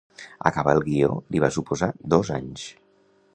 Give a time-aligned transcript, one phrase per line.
[0.49, 2.65] Acabar el guió li va suposar dos anys.